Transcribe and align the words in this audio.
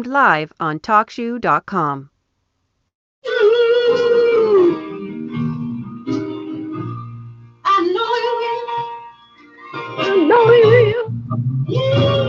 streamed 0.00 0.06
live 0.14 0.52
on 0.58 0.78
TalkShoe.com. 0.80 2.10
I 7.64 7.80
know 7.94 8.10
you 8.24 8.32
will. 8.40 8.68
I 9.98 10.08
know 10.26 10.46
you 10.52 10.66
will. 10.68 11.08
Yeah. 11.68 12.19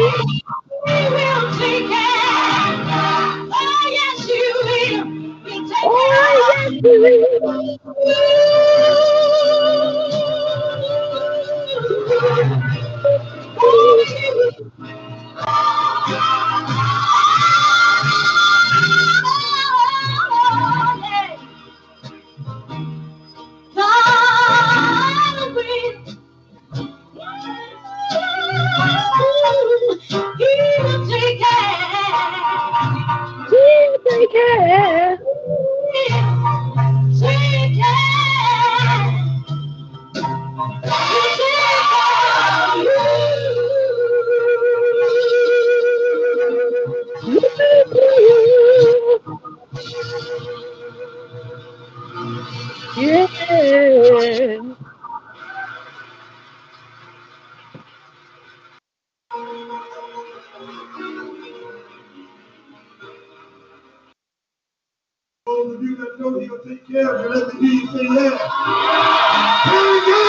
he'll 66.44 66.60
take 66.60 66.88
care 66.88 67.16
of 67.16 67.22
you. 67.22 67.30
Let 67.30 67.52
the 67.52 67.60
knees 67.60 67.90
say. 67.92 68.04
Here 68.04 69.84
we 69.92 70.00
go. 70.06 70.22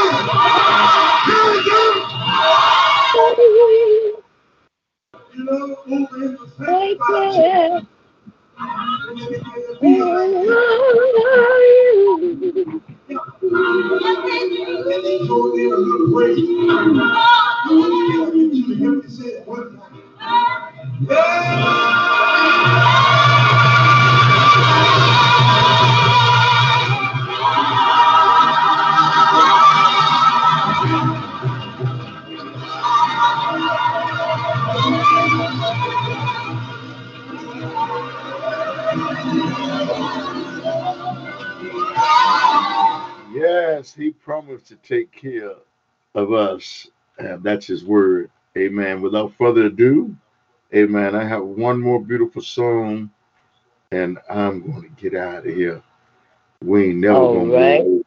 Here 1.27 1.47
we 1.51 1.59
go. 1.71 1.83
You 5.35 5.45
know, 5.45 5.77
over 5.87 6.17
in 6.25 6.31
the 6.37 6.47
sanctified 6.57 7.35
and. 7.35 7.89
to 44.67 44.77
take 44.77 45.11
care 45.13 45.55
of 46.15 46.33
us. 46.33 46.89
And 47.19 47.43
that's 47.43 47.67
his 47.67 47.85
word. 47.85 48.31
Amen. 48.57 49.03
Without 49.03 49.35
further 49.37 49.67
ado, 49.67 50.17
amen. 50.75 51.15
I 51.15 51.25
have 51.25 51.45
one 51.45 51.79
more 51.81 52.03
beautiful 52.03 52.43
song 52.43 53.11
and 53.93 54.19
I'm 54.29 54.67
going 54.67 54.83
to 54.83 54.89
get 55.01 55.15
out 55.15 55.47
of 55.47 55.55
here. 55.55 55.81
We 56.63 56.91
ain't 56.91 56.99
never 56.99 57.21
going 57.21 57.51
right. 57.51 57.79
to 57.79 57.85
old. 57.85 58.05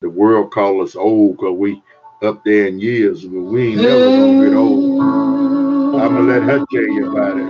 The 0.00 0.10
world 0.10 0.50
call 0.52 0.82
us 0.82 0.96
old 0.96 1.36
because 1.36 1.56
we 1.56 1.82
up 2.22 2.44
there 2.44 2.66
in 2.66 2.78
years, 2.78 3.24
but 3.24 3.40
we 3.40 3.68
ain't 3.68 3.80
never 3.82 3.98
going 3.98 4.40
to 4.40 4.48
get 4.48 4.56
old. 4.56 5.00
I'm 5.00 6.14
going 6.14 6.26
to 6.26 6.32
let 6.32 6.42
her 6.42 6.58
tell 6.70 6.82
you 6.82 7.10
about 7.10 7.38
it. 7.38 7.46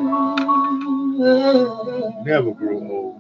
Never 2.25 2.53
grow 2.53 2.79
old 2.89 3.17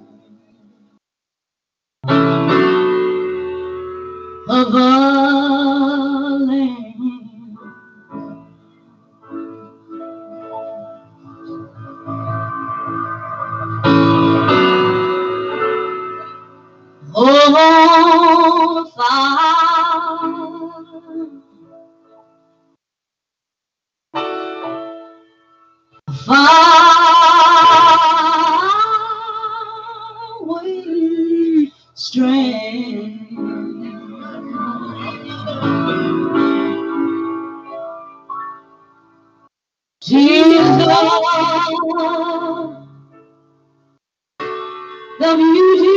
of 4.48 4.74
a 4.74 5.45
beauty 45.36 45.96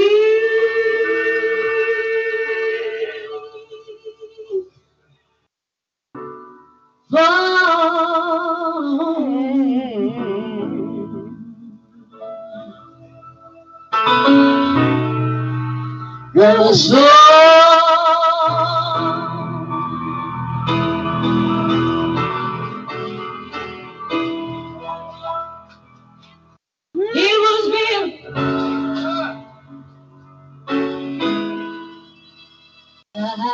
Girl, 16.33 16.73
so 16.73 17.18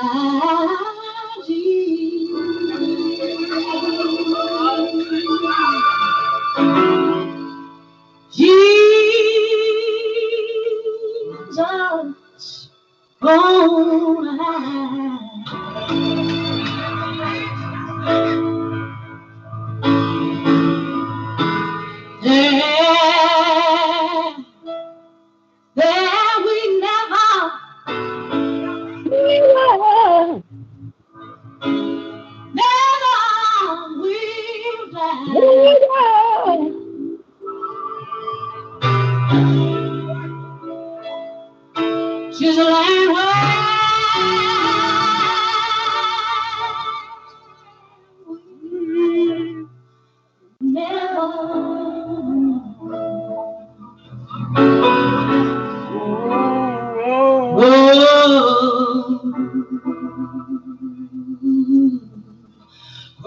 Jesus, 0.01 0.24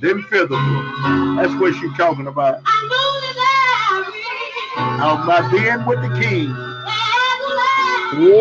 Spiritual 0.00 0.22
than 0.22 0.22
physical. 0.24 1.36
That's 1.36 1.54
what 1.60 1.74
she's 1.74 1.96
talking 1.96 2.26
about. 2.26 2.62
Now, 4.76 5.26
by 5.26 5.48
being 5.50 5.84
with 5.86 6.00
the 6.02 6.08
king, 6.20 6.54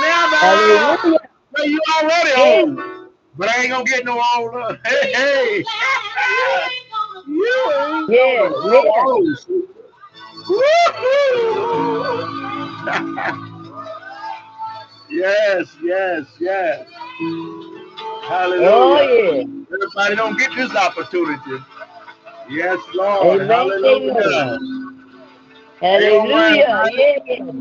Never. 0.00 1.18
Well, 1.52 1.66
you 1.66 1.80
already 2.00 2.32
old, 2.36 2.76
but 3.36 3.48
I 3.48 3.62
ain't 3.62 3.70
gonna 3.70 3.84
get 3.84 4.04
no 4.04 4.22
older. 4.36 4.78
Hey, 4.86 5.12
hey. 5.12 5.64
You 7.26 7.54
ain't 7.78 8.10
Yeah, 8.10 8.50
yeah. 13.24 13.48
yes, 15.12 15.76
yes, 15.82 16.26
yes. 16.40 16.88
Hallelujah. 18.24 18.68
Oh, 18.70 19.00
yeah. 19.00 19.44
Everybody 19.74 20.16
don't 20.16 20.38
get 20.38 20.54
this 20.54 20.74
opportunity. 20.74 21.62
Yes, 22.50 22.78
Lord. 22.94 23.42
Amen, 23.42 23.48
Hallelujah. 23.48 24.58
Hallelujah. 25.80 26.90
Yeah. 26.96 27.52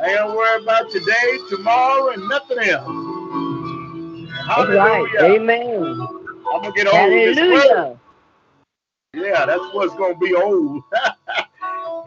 I 0.00 0.16
ain't 0.16 0.28
worried 0.28 0.64
about 0.64 0.90
today, 0.90 1.38
tomorrow, 1.48 2.10
and 2.10 2.28
nothing 2.28 2.58
else. 2.58 3.12
That's 4.48 4.68
right. 4.68 5.08
Hallelujah. 5.14 5.34
Amen. 5.34 6.00
I'm 6.52 6.62
gonna 6.62 6.72
get 6.72 6.86
old 6.88 6.96
this. 6.96 7.38
Hallelujah. 7.38 7.98
Yeah, 9.14 9.46
that's 9.46 9.62
what's 9.74 9.94
gonna 9.94 10.16
be 10.16 10.34
old. 10.34 10.82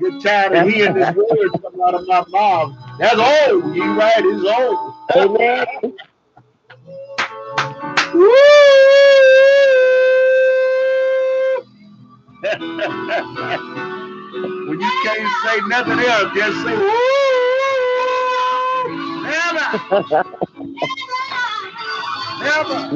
get 0.01 0.23
tired 0.23 0.55
of 0.55 0.69
hearing 0.69 0.95
this 0.95 1.15
word 1.15 1.51
come 1.61 1.81
out 1.85 1.95
of 1.95 2.07
my 2.07 2.25
mouth. 2.29 2.73
That's 2.99 3.15
old. 3.51 3.75
You 3.75 3.99
right? 3.99 4.25
It's 4.25 4.45
old. 4.45 4.95
Amen. 5.15 5.67
when 14.67 14.81
you 14.81 14.91
can't 15.03 15.33
say 15.45 15.59
nothing 15.67 15.99
else, 15.99 16.33
just 16.35 16.63
say 16.65 16.77
woo. 16.77 16.91
Never, 19.23 19.83
never. 22.39 22.91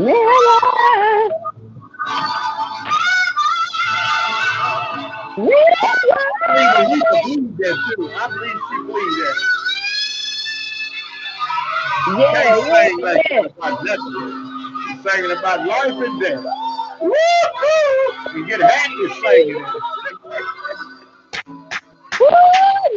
Never. 5.38 5.99
I 6.12 6.16
believe 8.38 8.60
she 8.70 8.84
believes 8.84 9.18
that. 9.18 9.36
Yeah, 12.08 12.68
yeah, 12.68 12.89
yeah. 13.30 13.42
She's 14.88 15.12
singing 15.12 15.32
about 15.32 15.66
life 15.68 15.94
and 15.94 16.22
death. 16.22 16.44
Woo-hoo! 17.01 18.48
Get 18.48 18.62
happy 18.62 19.10
singing. 19.24 19.66
Woo, 22.20 22.28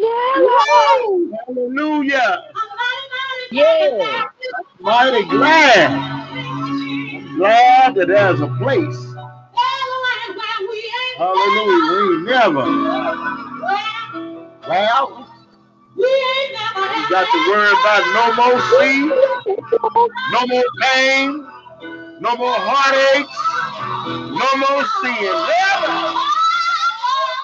never. 0.00 1.36
Hallelujah. 1.46 2.44
Yeah. 3.52 4.24
Mighty 4.80 5.24
glad. 5.28 6.18
Glad 7.36 7.94
that 7.96 8.08
there's 8.08 8.40
a 8.40 8.48
place. 8.58 9.11
Hallelujah. 11.18 11.92
We 11.92 12.14
ain't 12.16 12.24
never. 12.26 12.64
Well, 14.68 15.28
you 15.96 17.06
got 17.10 17.26
to 17.32 17.50
worry 17.50 17.72
about 17.72 18.04
no 18.14 18.24
more 18.36 18.60
sleep, 18.70 19.12
no 20.32 20.46
more 20.48 20.64
pain, 20.82 21.48
no 22.20 22.36
more 22.36 22.54
heartaches, 22.56 23.30
no 24.16 24.50
more 24.58 24.84
sin. 25.02 25.34
Never. 25.50 26.14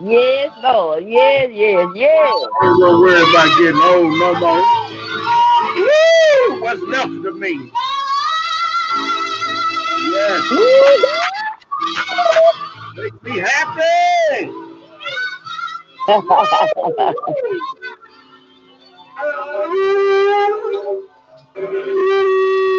Yes, 0.00 0.52
Lord. 0.62 1.04
Yes, 1.06 1.50
yes, 1.52 1.90
yes. 1.94 2.34
Ain't 2.62 2.80
gonna 2.80 2.98
worry 3.00 3.20
about 3.20 3.58
getting 3.58 3.82
old 3.82 4.18
no 4.18 4.34
more. 4.40 4.64
Woo! 5.76 6.60
What's 6.62 6.80
left 6.82 7.26
of 7.26 7.36
me? 7.36 7.70
Yes. 9.98 10.42
Make 12.96 13.22
me 13.24 13.38
happy. 13.38 14.52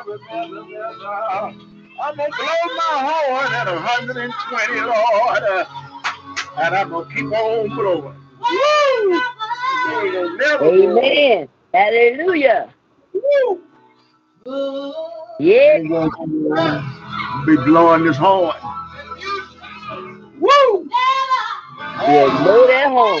I'm 0.00 0.06
gonna 2.16 2.30
blow 2.30 2.68
my 2.76 2.94
horn 3.02 3.52
at 3.52 3.66
120, 3.66 4.80
Lord, 4.80 5.42
uh, 5.42 5.64
and 6.58 6.74
I'm 6.74 6.90
gonna 6.90 7.12
keep 7.12 7.24
on 7.32 7.68
blowing. 7.70 8.14
Woo! 8.38 9.22
Never 10.36 10.58
grow. 10.58 11.00
Amen. 11.00 11.48
Hallelujah. 11.74 12.72
Woo! 13.12 13.60
Yes. 15.40 15.80
Ain't 15.80 15.88
gonna 15.88 17.44
be 17.44 17.56
blowing 17.56 18.04
this 18.04 18.16
horn. 18.16 18.54
Woo! 20.38 20.88
Yeah, 22.06 22.44
know 22.44 22.66
that 22.68 22.88
home. 22.88 23.20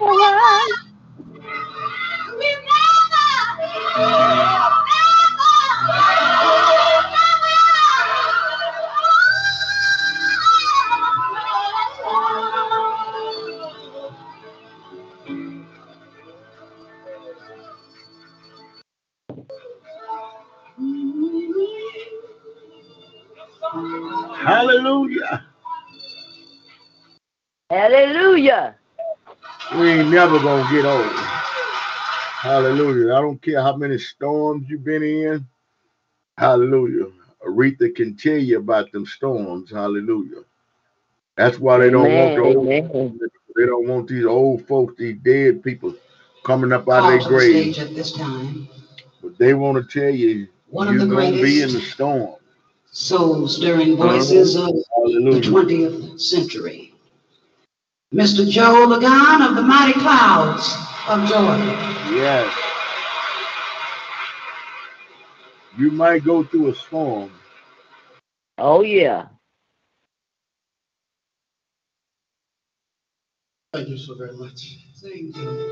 Hallelujah. 0.00 0.89
We 30.30 30.36
ain't 30.36 30.44
never 30.44 30.62
gonna 30.62 30.72
get 30.72 30.86
old. 30.86 31.16
Hallelujah. 32.28 33.14
I 33.14 33.20
don't 33.20 33.42
care 33.42 33.62
how 33.62 33.76
many 33.76 33.98
storms 33.98 34.66
you've 34.68 34.84
been 34.84 35.02
in. 35.02 35.46
Hallelujah. 36.38 37.06
Aretha 37.46 37.94
can 37.94 38.16
tell 38.16 38.38
you 38.38 38.58
about 38.58 38.92
them 38.92 39.06
storms. 39.06 39.70
Hallelujah. 39.70 40.44
That's 41.36 41.58
why 41.58 41.78
they 41.78 41.90
don't 41.90 42.14
want 42.14 42.34
the 42.36 42.42
old, 42.42 42.68
Amen. 42.68 43.20
they 43.56 43.66
don't 43.66 43.88
want 43.88 44.08
these 44.08 44.24
old 44.24 44.66
folks, 44.66 44.94
these 44.98 45.18
dead 45.18 45.62
people 45.64 45.94
coming 46.44 46.72
up 46.72 46.88
out 46.88 47.04
of 47.04 47.06
to 47.06 47.10
their 47.10 47.18
the 47.18 47.24
graves. 47.28 47.78
at 47.78 47.94
this 47.94 48.12
time. 48.12 48.68
But 49.22 49.38
they 49.38 49.54
want 49.54 49.78
to 49.90 50.00
tell 50.00 50.10
you 50.10 50.48
One 50.68 50.88
of 50.88 50.94
you're 50.94 51.06
the 51.06 51.14
gonna 51.14 51.42
be 51.42 51.62
in 51.62 51.72
the 51.72 51.80
storm. 51.80 52.36
soul 52.92 53.48
stirring 53.48 53.96
voices 53.96 54.56
of 54.56 54.74
the 55.04 55.40
20th 55.40 56.20
century. 56.20 56.89
Mr. 58.14 58.48
Joe 58.48 58.86
Ligon 58.88 59.48
of 59.48 59.54
the 59.54 59.62
Mighty 59.62 59.92
Clouds 60.00 60.74
of 61.08 61.28
Georgia. 61.28 61.64
Yes. 62.12 62.52
You 65.78 65.92
might 65.92 66.24
go 66.24 66.42
through 66.42 66.70
a 66.70 66.74
storm, 66.74 67.30
Oh 68.58 68.82
yeah. 68.82 69.28
Thank 73.72 73.88
you 73.88 73.96
so 73.96 74.16
very 74.16 74.36
much. 74.36 74.78
Thank 75.00 75.34
to 75.36 75.70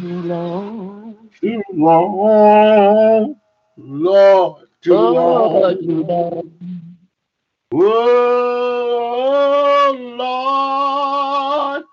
Lord, 0.00 1.16
too 1.40 1.62
long, 1.74 3.36
Lord, 3.76 4.66
too 4.82 4.94
Lord, 4.94 5.78
long. 5.82 6.52
Oh, 7.74 9.96
Lord. 10.18 11.84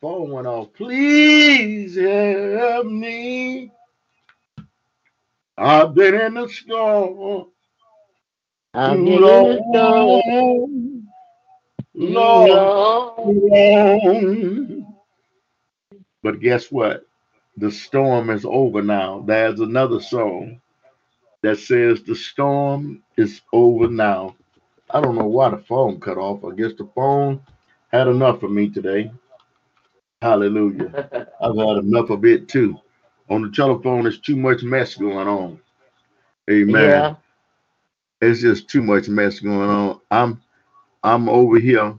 Phone 0.00 0.30
went 0.32 0.46
off. 0.48 0.72
Please 0.74 1.96
help 1.96 2.86
me. 2.86 3.70
I've 5.58 5.94
been 5.94 6.14
in 6.16 6.34
the 6.34 6.48
storm. 6.48 7.46
I've 8.76 9.04
too 9.04 9.06
been 9.06 9.26
in 9.26 9.48
the 9.48 9.62
storm. 9.70 10.22
long, 10.24 11.08
Lord, 11.94 12.62
Lord. 13.24 14.84
But 16.22 16.40
guess 16.40 16.70
what? 16.72 17.06
The 17.56 17.72
storm 17.72 18.30
is 18.30 18.44
over 18.46 18.82
now. 18.82 19.24
There's 19.26 19.60
another 19.60 20.00
song 20.00 20.60
that 21.42 21.58
says 21.58 22.02
the 22.02 22.16
storm 22.16 23.02
is 23.16 23.42
over 23.52 23.88
now. 23.88 24.36
I 24.90 25.00
don't 25.00 25.16
know 25.16 25.26
why 25.26 25.50
the 25.50 25.58
phone 25.58 26.00
cut 26.00 26.18
off. 26.18 26.44
I 26.44 26.54
guess 26.54 26.72
the 26.78 26.88
phone 26.94 27.40
had 27.92 28.08
enough 28.08 28.42
of 28.42 28.50
me 28.52 28.70
today. 28.70 29.10
Hallelujah. 30.22 30.92
I've 31.42 31.56
had 31.56 31.78
enough 31.78 32.10
of 32.10 32.24
it 32.24 32.48
too. 32.48 32.78
On 33.30 33.42
the 33.42 33.50
telephone, 33.50 34.04
there's 34.04 34.20
too 34.20 34.36
much 34.36 34.62
mess 34.62 34.96
going 34.96 35.28
on. 35.28 35.60
Amen. 36.50 36.90
Yeah. 36.90 37.14
It's 38.20 38.40
just 38.40 38.68
too 38.68 38.82
much 38.82 39.08
mess 39.08 39.40
going 39.40 39.70
on. 39.70 40.00
I'm 40.10 40.42
I'm 41.02 41.28
over 41.28 41.58
here 41.58 41.94